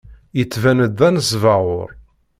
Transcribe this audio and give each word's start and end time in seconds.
Yettban-d 0.37 0.91
d 0.97 1.01
anesbaɣur. 1.07 1.89